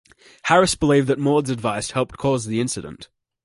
[0.45, 3.07] Harris believed that Maude's advice helped cause the incident.